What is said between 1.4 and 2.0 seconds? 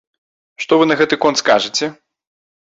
скажаце?